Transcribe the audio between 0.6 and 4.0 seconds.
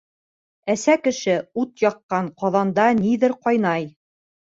Әсә кеше ут яҡҡан, ҡаҙанда ниҙер ҡайнай.